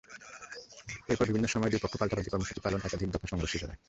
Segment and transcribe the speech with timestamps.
[1.09, 3.79] এরপর বিভিন্ন সময়ে দুই পক্ষ পাল্টাপাল্টি কর্মসূচি পালন, একাধিক দফা সংঘর্ষে জড়ায়।